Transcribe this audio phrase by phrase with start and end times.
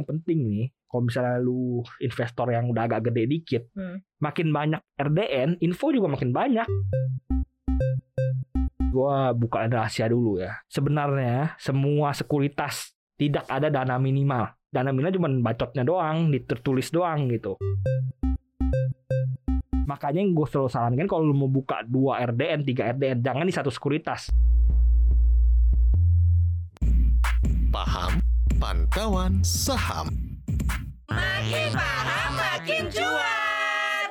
[0.00, 4.02] yang penting nih kalau misalnya lu investor yang udah agak gede dikit Hmm.
[4.18, 6.66] makin banyak RDN info juga makin banyak.
[8.90, 10.58] Gua buka rahasia dulu ya.
[10.66, 14.50] Sebenarnya semua sekuritas tidak ada dana minimal.
[14.66, 17.54] Dana minimal cuma bacotnya doang ditertulis doang gitu.
[19.86, 23.54] Makanya yang gue selalu sarankan kalau lu mau buka 2 RDN 3 RDN jangan di
[23.54, 24.30] satu sekuritas.
[27.70, 28.29] Paham
[28.60, 30.12] Pantauan Saham.
[31.08, 34.10] Makin paham makin cuan.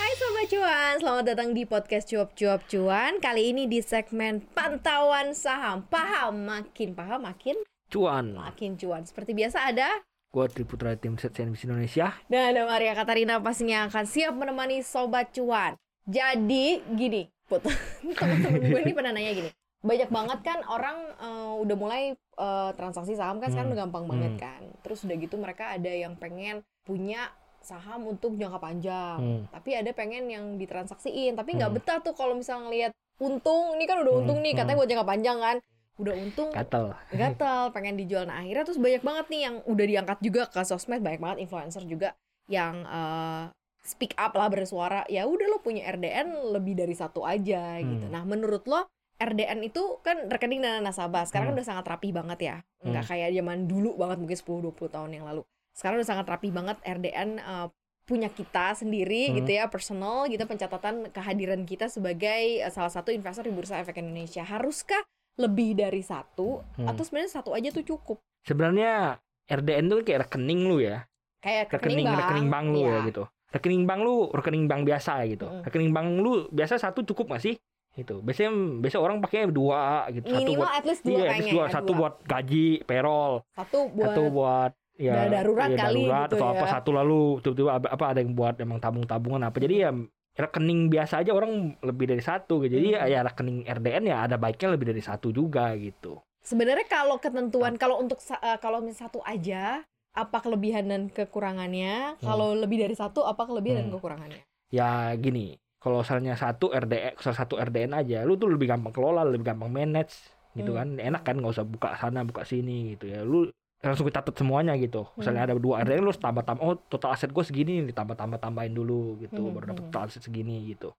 [0.00, 3.20] Hai Sobat Cuan, selamat datang di podcast Cuap-Cuap Cuan.
[3.20, 5.84] Kali ini di segmen Pantauan Saham.
[5.84, 7.60] Paham, makin paham, makin
[7.92, 8.32] cuan.
[8.32, 9.04] makin cuan.
[9.04, 10.00] Seperti biasa ada
[10.32, 12.16] gue Triputra tim set CNBC Indonesia.
[12.24, 15.76] Dan ada Maria Katarina pastinya akan siap menemani Sobat Cuan.
[16.08, 17.68] Jadi gini, Put
[18.16, 19.52] Temen-temen gue ini pernah nanya gini
[19.88, 23.74] banyak banget kan orang eh, udah mulai eh, transaksi saham kan sekarang Hmm.
[23.74, 24.42] udah gampang banget Hmm.
[24.44, 24.62] kan.
[24.84, 29.42] Terus udah gitu mereka ada yang pengen punya saham untuk jangka panjang, Hmm.
[29.50, 31.78] tapi ada pengen yang ditransaksiin, tapi nggak Hmm.
[31.82, 34.80] betah tuh kalau misalnya ngelihat untung, ini kan udah Hmm, untung nih katanya hmm.
[34.80, 35.56] buat jangka panjang kan,
[35.98, 40.18] udah untung gatel gatal pengen dijual nah akhirnya terus banyak banget nih yang udah diangkat
[40.22, 42.14] juga ke sosmed banyak banget influencer juga
[42.46, 43.44] yang eh,
[43.82, 48.14] speak up lah bersuara ya udah lo punya RDN lebih dari satu aja gitu Hmm.
[48.14, 48.86] nah menurut lo
[49.18, 51.26] RDN itu kan rekening dana nasabah.
[51.26, 51.58] Sekarang kan Hmm.
[51.58, 52.56] udah sangat rapi banget ya.
[52.80, 55.42] Nggak kayak zaman dulu banget mungkin 10-20 tahun yang lalu.
[55.74, 57.66] Sekarang udah sangat rapi banget RDN eh,
[58.02, 59.34] punya kita sendiri Hmm.
[59.36, 62.24] gitu ya personal gitu pencatatan kehadiran kita sebagai
[62.58, 64.40] eh, salah satu investor di Bursa Efek Indonesia.
[64.40, 65.02] Haruskah
[65.36, 66.62] lebih dari satu?
[66.74, 66.86] Hmm.
[66.86, 68.18] atau sebenarnya satu aja tuh cukup?
[68.42, 71.04] Sebenarnya RDN tuh kayak rekening lu ya.
[71.38, 73.00] Kayak rekening rekening bank lu ya Iya.
[73.06, 73.22] gitu.
[73.48, 75.46] Rekening bank lu rekening bank biasa gitu.
[75.46, 75.62] Mm.
[75.64, 77.54] rekening bank lu biasa satu cukup gak sih
[77.98, 78.22] gitu.
[78.22, 80.30] Biasanya biasa orang pakai dua gitu.
[80.30, 81.64] Satu minimal buat at least dua iya kayaknya dua.
[81.66, 81.98] ya, satu dua.
[81.98, 83.34] buat gaji payroll.
[83.58, 86.70] Satu buat satu buat ya darurat iya, kali darurat gitu atau apa ya.
[86.78, 87.22] satu lalu.
[87.42, 89.56] Tiba-tiba apa, apa ada yang buat emang tabung-tabungan apa.
[89.58, 89.90] Jadi ya
[90.38, 92.78] rekening biasa aja orang lebih dari satu gitu.
[92.78, 93.10] jadi Hmm.
[93.10, 96.22] ya rekening RDN ya ada baiknya lebih dari satu juga gitu.
[96.46, 99.82] Sebenarnya kalau ketentuan kalau untuk eh, kalau satu aja
[100.14, 102.18] apa kelebihan dan kekurangannya?
[102.22, 103.96] Kalau lebih dari satu apa kelebihan dan Hmm.
[103.98, 104.42] kekurangannya?
[104.70, 109.22] Ya gini kalau misalnya satu RDN salah satu RDN aja lu tuh lebih gampang kelola
[109.22, 110.14] lebih gampang manage
[110.52, 110.78] gitu Hmm.
[110.78, 110.88] kan.
[110.98, 113.22] Enak kan nggak usah buka sana buka sini gitu ya.
[113.22, 113.46] Lu
[113.78, 115.06] langsung catat semuanya gitu.
[115.14, 118.74] Misalnya ada dua RDN lu tambah tambah oh total aset gue segini ditambah tambah tambahin
[118.74, 119.38] dulu gitu.
[119.38, 119.90] Hmm, baru dapat hmm.
[119.94, 120.90] total aset segini gitu.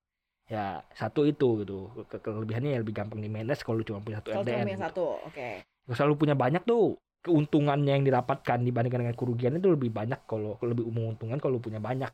[0.48, 1.92] Ya satu itu gitu.
[2.08, 4.64] Ke- kelebihannya ya lebih gampang di manage kalau lu cuma punya satu kalau cuma RDN
[4.64, 4.86] punya gitu.
[4.88, 5.50] satu oke.
[5.60, 6.96] Kalau selalu punya banyak tuh.
[7.20, 11.84] Keuntungannya yang didapatkan dibandingkan dengan kerugiannya itu lebih banyak kalau lebih menguntungkan kalau lu punya
[11.84, 12.08] banyak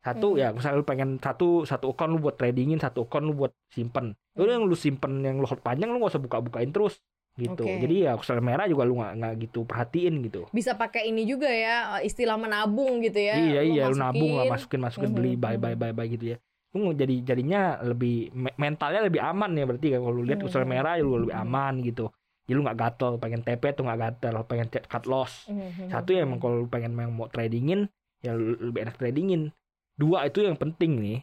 [0.00, 0.40] satu Hmm.
[0.40, 4.16] ya misalnya lu pengen satu satu account lu buat tradingin satu account lu buat simpen
[4.32, 4.40] Hmm.
[4.40, 6.98] udah yang lu simpen yang lu hold panjang lu gak usah buka-bukain terus
[7.36, 7.78] gitu Oke.
[7.78, 11.46] jadi ya kusel merah juga lu nggak nggak gitu perhatiin gitu bisa pakai ini juga
[11.46, 14.02] ya istilah menabung gitu ya iya iya lu masukin.
[14.02, 15.80] nabung lah masukin masukin beli Mhm, buy buy mhm.
[15.80, 16.36] buy buy gitu ya
[16.70, 20.94] lu jadi jadinya lebih me- mentalnya lebih aman ya berarti kalau lu lihat kusel merah
[20.94, 22.10] ya lu lebih aman gitu
[22.44, 26.22] jadi lu nggak gatel pengen TP tuh nggak gatel pengen cut loss Mhm, satu ya
[26.22, 27.86] emang kalau lu pengen mau tradingin
[28.20, 29.54] ya lu- lebih enak tradingin
[30.00, 31.18] dua itu yang penting nih.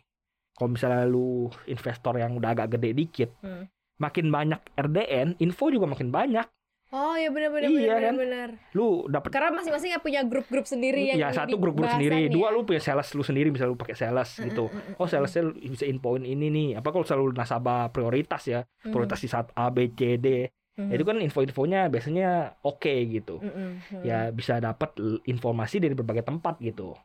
[0.54, 3.66] Kalau misalnya lu investor yang udah agak gede dikit Hmm.
[3.98, 6.46] makin banyak RDN info juga makin banyak.
[6.88, 8.14] Oh ya benar benar Iya, benar kan?
[8.16, 8.50] benar.
[8.72, 12.26] Lu dapat karena masing-masing punya grup-grup sendiri yang ya satu grup-grup sendiri.
[12.26, 12.32] ya.
[12.32, 14.72] dua lu punya sales lu sendiri misalnya lu pakai sales Mm, gitu.
[14.72, 16.70] mm, mm, oh mm, salesnya lu bisa infoin ini nih.
[16.80, 18.64] Apa kalau selalu nasabah prioritas ya?
[18.88, 20.48] Mm, prioritas di saat A B C D.
[20.80, 22.30] Mm, Ya, itu kan info-infonya biasanya
[22.64, 23.44] oke gitu.
[23.44, 24.04] Mm, mm, mm.
[24.08, 24.96] ya bisa dapat
[25.28, 26.96] informasi dari berbagai tempat gitu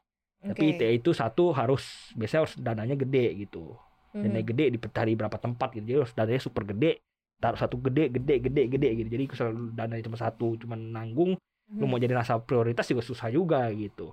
[0.43, 0.51] Oke.
[0.53, 3.79] Tapi ITE itu satu harus biasanya harus dananya gede gitu.
[4.13, 4.23] Mhm.
[4.27, 5.85] Dananya gede dicari berapa tempat gitu.
[5.87, 6.99] Jadi harus dananya super gede.
[7.39, 9.09] Taruh satu gede, gede, gede, gede gitu.
[9.09, 11.39] Jadi kalau dananya cuma satu, cuma nanggung,
[11.71, 11.89] lu Mhm.
[11.89, 14.11] mau jadi nasabah prioritas juga susah juga gitu.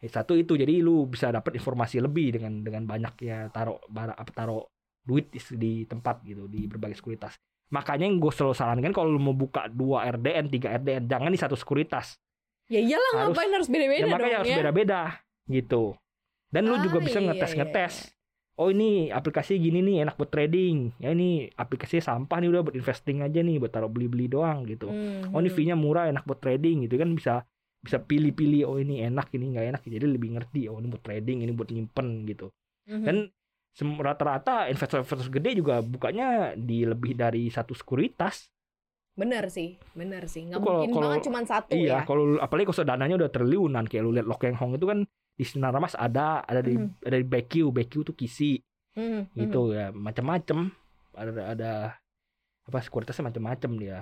[0.00, 4.32] Ya, satu itu jadi lu bisa dapat informasi lebih dengan dengan banyaknya taruh barang apa
[4.32, 4.64] taruh
[5.00, 7.36] duit di, di tempat gitu di berbagai sekuritas.
[7.70, 11.38] Makanya yang gue selalu sarankan kalau lu mau buka 2 RDN, 3 RDN, jangan di
[11.38, 12.18] satu sekuritas.
[12.66, 14.58] Ya iyalah Harus- ngapain harus beda-beda ya dong makanya harus ya.
[14.58, 15.00] beda-beda
[15.50, 15.98] gitu.
[16.48, 17.94] Dan lu Ah, juga bisa iya, ngetes iya, ngetes.
[18.56, 20.94] oh ini aplikasi gini nih enak buat trading.
[20.96, 24.86] Ya ini aplikasinya sampah nih udah buat investing aja nih buat taruh beli-beli doang gitu.
[24.86, 25.30] Mhm.
[25.30, 27.10] oh ini fee-nya murah enak buat trading gitu kan.
[27.12, 27.42] Bisa
[27.80, 29.82] bisa pilih-pilih oh ini enak ini nggak enak.
[29.82, 32.48] Jadi lebih ngerti oh ini buat trading ini buat nyimpen gitu.
[32.86, 33.04] Mhm.
[33.04, 33.16] dan
[33.80, 38.50] rata-rata investor-investor gede juga bukanya di lebih dari satu sekuritas.
[39.14, 40.44] Bener sih bener sih.
[40.44, 42.04] Nggak Kalau- mungkin kalau- banget cuma satu iya ya.
[42.04, 45.06] kalau lu- apalagi kalau dananya udah triliunan kayak lu lihat Lokeng Hong itu kan
[45.40, 47.00] di Sinar Mas ada ada di Mhm.
[47.00, 48.60] ada di BQ BQ tuh kisi
[48.92, 50.68] Mhm, gitu ya macam-macam
[51.16, 51.70] ada ada
[52.68, 54.00] apa sekuritasnya macam-macam dia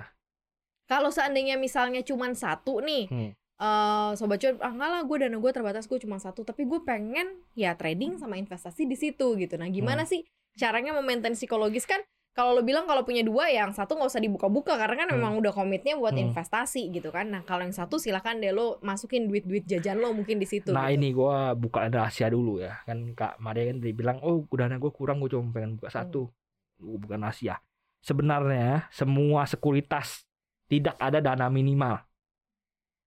[0.83, 3.31] Kalau seandainya misalnya cuman satu nih, Hmm.
[3.37, 6.81] eh sobat cuan, ah enggak lah gue dana gue terbatas gue cuma satu, tapi gue
[6.81, 9.53] pengen ya trading sama investasi di situ gitu.
[9.55, 10.09] Nah gimana Hmm.
[10.09, 10.21] sih
[10.57, 12.01] caranya memaintain psikologis kan?
[12.29, 15.17] Kalau lo bilang kalau punya dua yang satu nggak usah dibuka-buka karena kan Hmm.
[15.19, 16.31] memang udah komitnya buat Hmm.
[16.31, 17.27] investasi gitu kan.
[17.27, 20.71] Nah kalau yang satu silakan deh lo masukin duit-duit jajan lo mungkin di situ.
[20.71, 20.95] Nah gitu.
[20.95, 24.87] ini gua buka rahasia dulu ya kan Kak Maria kan dia bilang oh dana gue
[24.89, 26.31] kurang gue cuma pengen buka satu
[26.77, 27.59] Gua bukan rahasia
[27.99, 30.23] sebenarnya semua sekuritas
[30.65, 31.99] tidak ada dana minimal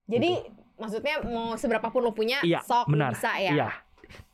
[0.04, 0.44] Jadi
[0.76, 3.14] maksudnya mau seberapa pun lo punya, Iya, sok benar.
[3.14, 3.52] bisa ya.
[3.54, 3.70] iya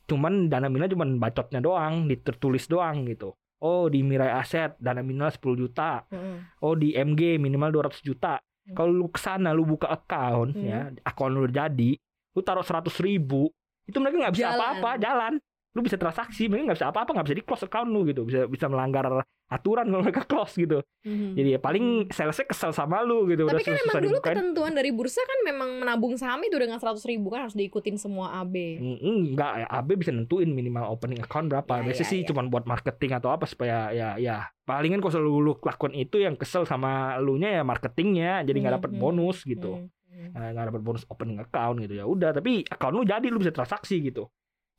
[0.03, 5.29] cuman dana minimal cuman bacotnya doang ditertulis doang gitu oh di Mirai Aset dana minimal
[5.29, 6.37] 10 juta Mm-mm.
[6.59, 8.75] oh di MG minimal 200 juta Hmm.
[8.75, 10.61] kalau lu ke sana lu buka account Hmm.
[10.63, 11.97] ya account lu jadi
[12.29, 13.49] lu taruh 100 ribu
[13.83, 14.57] itu mereka nggak bisa Jalan.
[14.77, 15.33] apa-apa jalan
[15.69, 18.45] lu bisa transaksi mereka nggak bisa apa-apa nggak bisa di close account lu gitu bisa
[18.45, 19.05] bisa melanggar
[19.47, 21.31] aturan kalau mereka close gitu Mhm.
[21.33, 24.35] jadi ya paling salesnya kesel sama lu gitu Tapi udah kan susah emang dulu dibukain.
[24.35, 28.35] ketentuan dari bursa kan memang menabung saham itu dengan 100 ribu kan harus diikutin semua
[28.35, 28.55] AB.
[28.77, 28.97] Mm,
[29.31, 31.71] Enggak, ya, AB bisa nentuin minimal opening account berapa.
[31.71, 32.27] Ya, Biasanya ya, sih ya.
[32.27, 36.35] cuma buat marketing atau apa supaya ya ya palingan kalau selalu lu lakukan itu yang
[36.35, 39.71] kesel sama lu nya ya marketingnya jadi nggak Hmm, dapat hmm, bonus gitu.
[39.79, 39.89] Hmm,
[40.29, 40.53] hmm.
[40.53, 43.97] Nggak dapat bonus opening account gitu ya udah tapi account lu jadi lu bisa transaksi
[43.99, 44.27] gitu.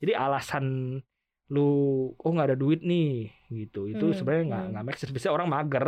[0.01, 0.65] Jadi alasan
[1.47, 1.69] lu
[2.15, 4.71] oh nggak ada duit nih gitu itu Hmm, sebenarnya nggak hmm.
[4.73, 5.11] nggak make sense.
[5.11, 5.87] Biasanya orang mager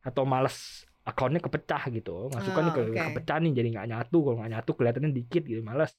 [0.00, 0.56] atau males
[1.02, 2.98] akunnya kepecah gitu masukannya Ah, ke oke.
[3.10, 5.94] kepecah nih jadi nggak nyatu kalau nggak nyatu kelihatannya dikit gitu males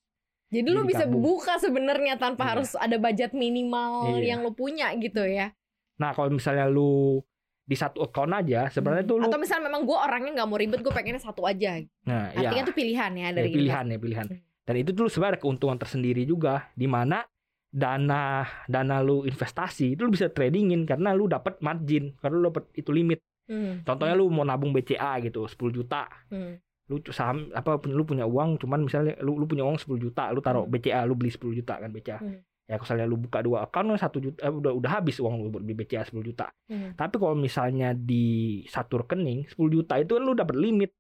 [0.48, 1.20] Jadi lu Jadi bisa gabung.
[1.22, 2.52] buka sebenarnya tanpa Iya.
[2.56, 4.32] harus ada budget minimal Iya.
[4.32, 5.52] yang lu punya gitu ya.
[5.98, 7.20] Nah kalau misalnya lu
[7.62, 10.80] di satu account aja sebenarnya tuh lu Atau misalnya memang gue orangnya nggak mau ribet,
[10.80, 11.84] gue pengennya satu aja.
[12.02, 14.26] nah Artinya ya, tuh pilihan ya ya, dari pilihan ya pilihan.
[14.26, 14.40] Hmm.
[14.68, 17.24] Dan itu tuh sebenarnya ada keuntungan tersendiri juga di mana
[17.72, 22.68] dana dana lu investasi itu lu bisa tradingin karena lu dapat margin karena lu dapat
[22.76, 23.24] itu limit.
[23.48, 23.88] Hmm.
[23.88, 26.04] Contohnya lu mau nabung BCA gitu 10 juta.
[26.28, 26.60] Hmm.
[26.92, 30.44] Lu saham apa lu punya uang cuman misalnya lu lu punya uang 10 juta, lu
[30.44, 30.74] taruh Hmm.
[30.76, 32.20] BCA, lu beli 10 juta kan BCA.
[32.20, 32.44] Hmm.
[32.68, 35.48] Ya kalau misalnya lu buka dua account satu juta eh, udah udah habis uang lu
[35.48, 36.52] buat beli BCA 10 juta.
[36.68, 36.92] Hmm.
[37.00, 40.92] Tapi kalau misalnya di satu rekening 10 juta itu kan lu dapat limit.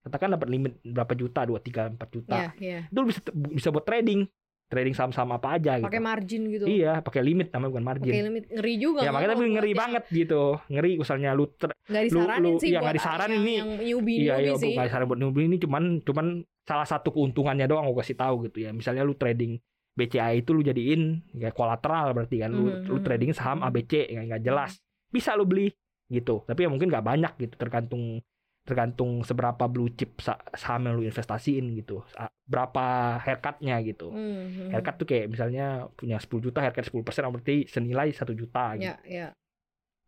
[0.00, 2.34] Katakan dapat limit berapa juta, 2 3 4 juta.
[2.34, 2.78] Iya, iya.
[2.86, 3.20] Itu lu bisa
[3.50, 4.24] bisa buat trading.
[4.66, 5.84] Trading saham-saham apa aja gitu.
[5.84, 6.62] Pakai margin gitu.
[6.62, 8.12] Iya, pakai limit namanya bukan margin.
[8.14, 8.98] Pakai limit ngeri juga.
[8.98, 10.42] ya nggak makanya tapi ngeri yang- banget gitu.
[10.70, 13.56] Ngeri misalnya lu ter- Nggak Lu- disaranin lu- sih iya, buat nggak disaranin yang, nih.
[13.58, 14.70] yang newbie iya newbie iya sih.
[14.70, 16.26] bukan saran buat newbie ini cuman cuman
[16.62, 18.70] salah satu keuntungannya doang gue kasih tahu gitu ya.
[18.70, 19.58] Misalnya lu trading
[19.90, 21.02] BCA itu lu jadiin
[21.34, 23.66] ya kolateral berarti kan lu Mhm, lu mhm, trading saham mhm.
[23.66, 24.78] ABC yang nggak jelas.
[25.08, 25.74] Bisa lu beli
[26.06, 26.46] gitu.
[26.46, 28.22] Tapi ya mungkin nggak banyak gitu tergantung
[28.64, 32.04] tergantung seberapa blue chip sa- saham yang lu investasiin gitu.
[32.46, 34.12] Berapa haircutnya gitu.
[34.12, 34.70] Hmm, hmm.
[34.70, 38.86] Haircut tuh kayak misalnya punya 10 juta haircut 10% berarti senilai 1 juta gitu.
[38.86, 39.28] Ya, ya.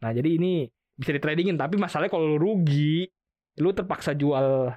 [0.02, 3.08] Nah, jadi ini bisa ditradingin tapi masalahnya kalau lu rugi,
[3.58, 4.68] lu terpaksa jual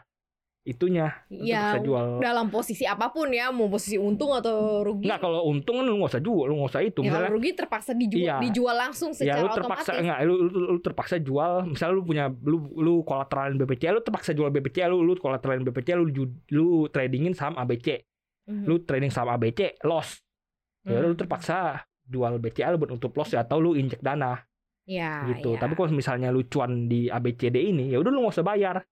[0.66, 2.08] itunya, Ya, terpaksa jual.
[2.20, 5.06] dalam posisi apa pun ya, mau posisi untung atau rugi.
[5.06, 7.00] Enggak, kalau untung kan lu nggak usah jual, lu nggak usah itu.
[7.00, 8.36] ya, Misalnya rugi terpaksa dijual, Iya.
[8.42, 10.02] dijual langsung ya secara lu terpaksa otomatis.
[10.02, 14.34] enggak, lu, lu, lu terpaksa jual, misalnya lu punya lu lu kolateralin BPCA, lu terpaksa
[14.34, 16.10] jual BPCA, lu lu kolateralin BPCA, lu
[16.50, 18.02] lu tradingin saham ABC.
[18.46, 18.66] Mhm.
[18.66, 20.18] Lu trading saham ABC loss.
[20.82, 21.04] Ya Mhm.
[21.04, 21.58] lu terpaksa
[22.04, 24.42] jual BCA lu buat untuk loss ya atau lu injek dana.
[24.86, 25.58] ya, gitu.
[25.58, 25.60] ya.
[25.60, 28.86] Tapi kalau misalnya lu cuan di ABCD ini, ya udah lu nggak usah bayar.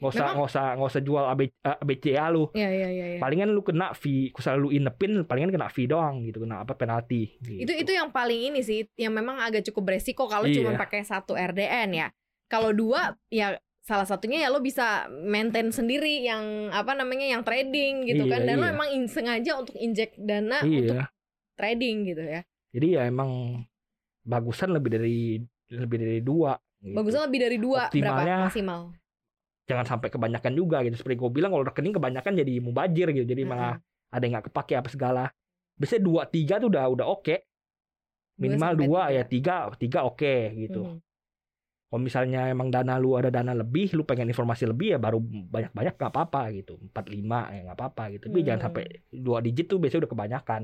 [0.00, 2.48] Nggak usah nggak usah nggak usah jual AB, ABCA lu.
[2.52, 3.18] ya, ya, ya, ya.
[3.20, 7.36] Palingan lu kena fee, kalau lu inepin palingan kena fee doang gitu, kena apa penalti.
[7.38, 7.68] Gitu.
[7.68, 10.64] Itu itu yang paling ini sih, yang memang agak cukup beresiko kalau Iya.
[10.64, 12.08] cuma pakai satu RDN ya.
[12.48, 18.04] Kalau dua ya salah satunya ya lo bisa maintain sendiri yang apa namanya yang trading
[18.04, 18.72] gitu Iya, kan dan lo iya.
[18.72, 20.80] emang in- sengaja untuk injek dana Iya.
[20.80, 20.96] untuk
[21.56, 22.40] trading gitu ya.
[22.70, 23.62] Jadi ya emang
[24.22, 25.18] bagusan lebih dari
[25.70, 26.56] lebih dari dua.
[26.80, 26.96] gitu.
[26.96, 28.80] Bagusnya lebih dari dua Optimalnya- berapa maksimal.
[29.70, 30.98] Jangan sampai kebanyakan juga gitu.
[30.98, 33.26] Seperti gue bilang kalau rekening kebanyakan jadi mubajir gitu.
[33.26, 33.78] Jadi malah
[34.10, 35.24] ada yang nggak kepake apa segala.
[35.78, 37.36] Biasanya dua tiga tuh udah udah oke.
[38.40, 40.82] Minimal sampai dua ya tiga tiga oke gitu.
[40.84, 40.98] Mhm.
[41.90, 45.94] Kalau misalnya emang dana lu ada dana lebih, lu pengen informasi lebih ya baru banyak-banyak
[45.98, 46.78] nggak apa-apa gitu.
[46.86, 48.30] 45 ya nggak apa-apa gitu.
[48.30, 48.46] Tapi Hmm.
[48.46, 50.62] jangan sampai dua digit tuh biasanya udah kebanyakan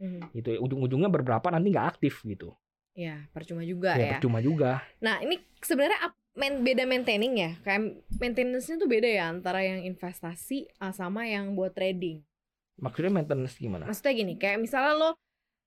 [0.00, 0.20] Mhm.
[0.32, 0.48] gitu.
[0.64, 2.56] Ujung-ujungnya berberapa nanti nggak aktif gitu.
[2.96, 4.10] Ya, percuma juga Ya, ya.
[4.18, 4.82] percuma juga.
[4.98, 6.00] Nah, ini sebenarnya
[6.38, 7.50] main, beda maintaining ya.
[7.60, 12.22] Kayak maintenance-nya tuh beda ya antara yang investasi ah, sama yang buat trading.
[12.78, 13.90] Maksudnya maintenance gimana?
[13.90, 15.10] Maksudnya gini, kayak misalnya lo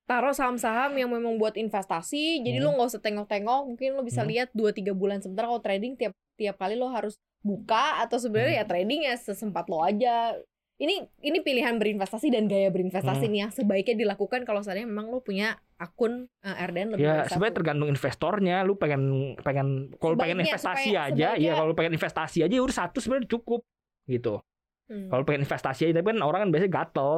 [0.08, 2.66] taruh saham-saham yang memang buat investasi, jadi Hmm.
[2.68, 4.32] lo nggak usah tengok-tengok, mungkin lo bisa Hmm.
[4.32, 8.62] lihat 2-3 bulan sementara kalau trading tiap tiap kali lo harus buka atau sebenarnya Hmm.
[8.64, 10.36] ya trading ya sesempat lo aja.
[10.82, 13.32] Ini ini pilihan berinvestasi dan gaya berinvestasi Hmm.
[13.32, 17.56] nih yang sebaiknya dilakukan kalau seandainya memang lo punya akun eh, RDN lebih Ya sebenarnya
[17.56, 18.66] tergantung investornya.
[18.66, 19.02] Lu pengen
[19.38, 22.98] pengen kalau pengen investasi supaya- aja, sebaiknya- ya kalau pengen investasi aja ya udah satu
[22.98, 23.62] sebenarnya cukup
[24.06, 24.42] gitu.
[24.90, 25.08] Hmm.
[25.08, 27.12] Kalau pengen investasi aja tapi kan orang kan biasanya gatel.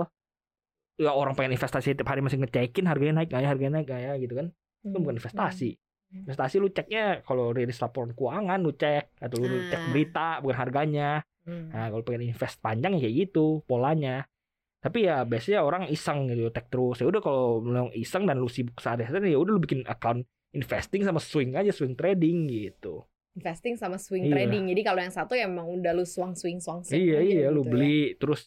[0.93, 4.01] Ya orang pengen investasi tiap hari masih ngecekin harganya naik nggak ya, harganya naik nggak
[4.01, 4.47] ya gitu kan.
[4.83, 5.01] Itu Hmm.
[5.01, 5.69] bukan investasi.
[6.13, 6.23] Hmm.
[6.23, 9.89] Investasi lu ceknya kalau rilis laporan keuangan lu cek atau lu cek Ah.
[9.89, 11.09] berita bukan harganya.
[11.43, 11.73] Hmm.
[11.73, 14.29] Nah, kalau pengen invest panjang ya kayak gitu polanya.
[14.77, 16.99] Tapi ya biasanya orang iseng gitu, tek terus.
[16.99, 21.01] Ya udah kalau lu iseng dan lu sibuk sehari-hari ya udah lu bikin account investing
[21.01, 23.01] sama swing aja, swing trading gitu.
[23.33, 24.45] investing sama swing Iya.
[24.45, 24.69] trading.
[24.69, 27.65] Jadi kalau yang satu ya emang udah lu swang swing swang swing iya iya, lu
[27.65, 27.71] gitu ya.
[27.73, 28.45] beli terus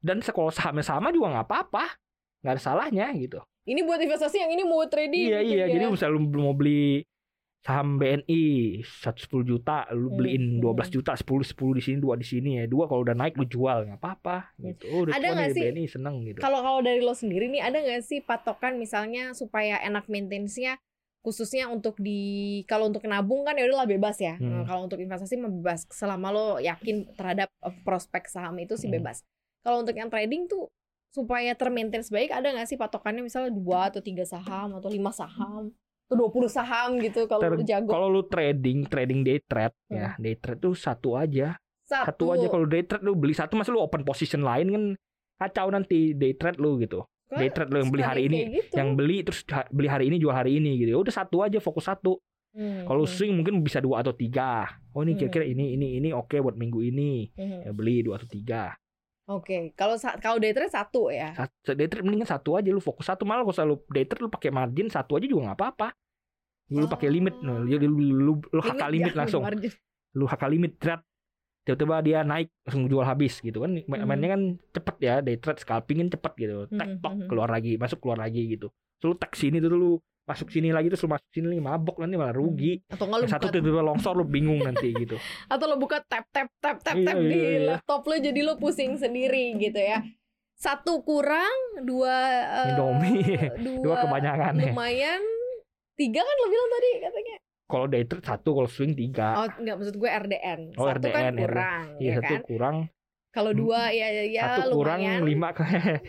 [0.00, 1.84] dan kalau sahamnya sama juga nggak apa-apa,
[2.40, 3.44] nggak ada salahnya gitu.
[3.64, 5.24] Ini buat investasi yang ini mau trading.
[5.26, 5.72] iya gitu iya, ya.
[5.72, 7.00] jadi misalnya lu mau beli
[7.60, 8.44] saham BNI
[8.84, 10.60] 110 juta, lu Hmm, beliin hmm.
[10.60, 12.68] 12 juta, 10 10 di sini, dua di sini ya.
[12.68, 14.84] Dua kalau udah naik lu jual nggak apa-apa gitu.
[14.90, 16.38] Oh, udah Ada nggak sih- BNI seneng gitu.
[16.38, 20.76] Kalau kalau dari lo sendiri nih ada nggak sih patokan misalnya supaya enak maintenance-nya
[21.24, 22.20] khususnya untuk di
[22.68, 24.36] kalau untuk nabung kan ya udahlah bebas ya.
[24.36, 24.60] Hmm.
[24.60, 28.92] Nah, kalau untuk investasi mah bebas selama lo yakin terhadap eh, prospek saham itu sih
[28.92, 29.00] Hmm.
[29.00, 29.24] bebas.
[29.64, 30.68] Kalau untuk yang trading tuh
[31.14, 35.70] supaya termaintain baik ada nggak sih patokannya misalnya dua atau tiga saham atau lima saham
[36.04, 39.96] atau 20 saham gitu kalau lo jago kalau lu trading, trading day trade Hmm.
[39.96, 41.56] ya, day trade tuh satu aja.
[41.84, 44.84] satu, Satu aja kalau day trade lu beli satu masa lu open position lain kan
[45.38, 47.04] kacau nanti day trade lu gitu.
[47.24, 48.74] Kan Day trade lu yang beli hari ini, gitu.
[48.76, 50.92] yang beli terus beli hari ini jual hari ini gitu.
[50.92, 52.20] Ya udah satu aja fokus satu.
[52.52, 54.64] Hmm, Kalau hmm, swing mungkin bisa dua atau tiga.
[54.92, 55.24] Oh ini Hmm.
[55.24, 57.32] kira-kira ini ini ini oke buat minggu ini.
[57.32, 57.64] hmm.
[57.64, 58.76] Ya beli dua atau tiga.
[59.26, 61.32] Oke, kalau sa- kalau day trade satu ya.
[61.32, 64.28] Satu, day trade mendingan satu aja lu fokus satu malah kalau selalu day trade lu
[64.28, 65.88] pakai margin satu aja juga nggak apa-apa.
[66.70, 67.44] Lu pakai limit, Oh.
[67.46, 67.76] nah, lu,
[68.10, 69.42] lu, lu HK limit jangan langsung.
[69.42, 69.72] margin.
[70.14, 71.02] lu HK limit trade
[71.60, 74.04] tiba-tiba dia naik langsung jual habis gitu kan Hmm.
[74.04, 77.28] mainnya kan cepet ya day trade scalping kan cepet gitu Hmm, tek tok hmm, hmm.
[77.28, 79.90] keluar lagi masuk keluar lagi gitu terus lu tek sini tuh lu
[80.24, 82.80] masuk sini lagi terus lu masuk sini lagi mabok nanti malah rugi.
[82.88, 85.20] Atau nggak lu satu tiba-tiba longsor lu bingung nanti gitu.
[85.52, 87.58] Atau lo buka tap tap tap tap Iya, tap iya, di iya.
[87.76, 90.00] laptop lo jadi lo pusing sendiri gitu ya.
[90.56, 92.16] Satu kurang dua
[92.64, 93.36] eh, Indomie.
[93.64, 94.72] dua, dua kebanyakan ya.
[94.72, 95.22] lumayan.
[95.94, 97.36] Tiga kan lo bilang tadi katanya.
[97.64, 99.28] Kalau day trade satu kalau swing tiga.
[99.40, 102.42] Oh nggak maksud gue RDN Oh, satu kan RDN, kurang iya ya satu kan?
[102.44, 102.76] kurang
[103.34, 105.22] kalau dua ya ya, ya satu kurang lumayan.
[105.26, 105.62] lima ke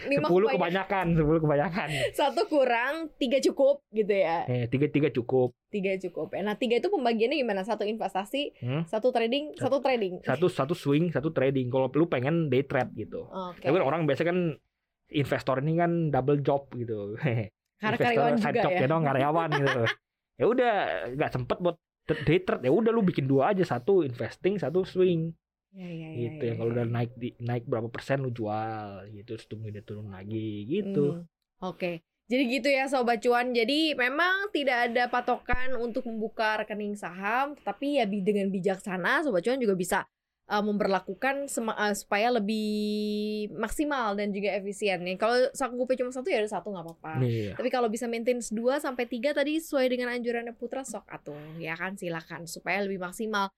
[0.05, 1.05] Lima sepuluh kebanyakan.
[1.11, 1.87] sepuluh kebanyakan.
[2.13, 4.45] Satu kurang tiga cukup gitu ya.
[4.45, 5.57] Eh tiga tiga cukup.
[5.67, 6.37] Tiga cukup.
[6.37, 7.61] Nah tiga itu pembagiannya gimana?
[7.61, 8.85] Satu investasi Hmm.
[8.85, 10.21] satu trading satu trading.
[10.21, 11.67] satu satu swing satu trading.
[11.67, 13.25] Kalau lu pengen day trade gitu.
[13.25, 13.59] Oke.
[13.59, 14.53] Tapi kan orang biasa kan
[15.07, 17.17] investor ini kan double job gitu.
[17.81, 18.85] karena investor karyawan side juga job ya.
[18.85, 19.81] dong karyawan gitu.
[20.35, 20.73] ya udah
[21.11, 21.77] nggak sempet buat
[22.21, 22.61] day trade.
[22.61, 23.65] Ya udah lu bikin dua aja.
[23.65, 25.33] Satu investing satu swing
[25.75, 26.75] Ya, ya, gitu ya, ya kalau ya.
[26.79, 31.19] udah naik di, naik berapa persen lu jual gitu terus tunggu dia turun lagi gitu
[31.19, 31.27] Hmm,
[31.59, 32.03] Oke.
[32.25, 33.53] Jadi gitu ya sobat cuan.
[33.53, 39.61] Jadi memang tidak ada patokan untuk membuka rekening saham, tapi ya dengan bijaksana sobat cuan
[39.61, 39.99] juga bisa
[40.49, 45.21] uh, memperlakukan uh, supaya lebih maksimal dan juga efisien nih.
[45.21, 47.13] Kalau sanggupnya cuma satu ya ada satu nggak apa-apa.
[47.21, 47.53] Iya.
[47.53, 48.49] Tapi kalau bisa maintain 2
[48.81, 53.53] sampai 3 tadi sesuai dengan anjurannya Putra sok atuh ya kan silakan supaya lebih maksimal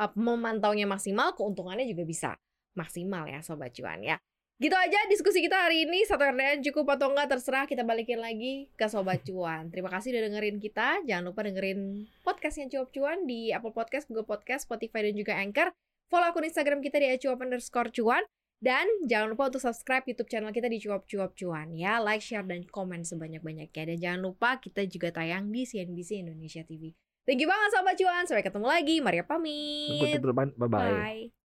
[0.00, 2.30] uh, memantaunya maksimal, keuntungannya juga bisa
[2.72, 4.16] maksimal ya sobat cuan ya.
[4.60, 8.68] Gitu aja diskusi kita hari ini satu RDN cukup atau enggak terserah kita balikin lagi
[8.76, 9.72] ke sobat cuan.
[9.72, 11.00] Terima kasih udah dengerin kita.
[11.08, 15.72] Jangan lupa dengerin podcastnya Cuap Cuan di Apple Podcast, Google Podcast, Spotify dan juga Anchor.
[16.12, 18.20] Follow akun Instagram kita di @cuap underscore cuan.
[18.60, 21.96] Dan jangan lupa untuk subscribe YouTube channel kita di Cuap Cuap Cuan ya.
[21.96, 23.82] Like, share, dan komen sebanyak-banyaknya.
[23.88, 26.92] Dan jangan lupa kita juga tayang di CNBC Indonesia TV.
[27.30, 28.26] Thank you banget Sobat Cuan.
[28.26, 28.98] Sampai ketemu lagi.
[28.98, 30.18] Maria pamit.
[30.18, 31.30] Bye bye.
[31.30, 31.39] Bye.